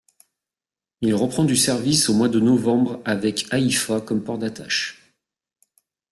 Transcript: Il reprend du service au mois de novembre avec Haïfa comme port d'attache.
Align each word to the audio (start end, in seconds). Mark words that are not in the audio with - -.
Il 1.01 1.13
reprend 1.13 1.43
du 1.43 1.55
service 1.55 2.09
au 2.09 2.15
mois 2.15 2.27
de 2.27 2.39
novembre 2.39 2.99
avec 3.05 3.45
Haïfa 3.53 4.01
comme 4.01 4.23
port 4.23 4.39
d'attache. 4.39 5.13